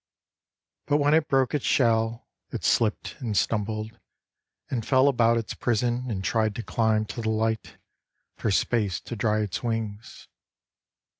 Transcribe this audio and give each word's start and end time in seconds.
But 0.87 0.97
when 0.97 1.13
it 1.13 1.27
broke 1.27 1.53
its 1.53 1.63
shell 1.63 2.27
It 2.49 2.63
slipped 2.63 3.17
and 3.19 3.37
stumbled 3.37 3.99
and 4.67 4.83
fell 4.83 5.07
about 5.07 5.37
its 5.37 5.53
prison 5.53 6.05
And 6.09 6.23
tried 6.23 6.55
to 6.55 6.63
climb 6.63 7.05
to 7.05 7.21
the 7.21 7.29
light 7.29 7.77
For 8.35 8.49
space 8.49 8.99
to 9.01 9.15
dry 9.15 9.41
its 9.41 9.61
wings. 9.61 10.27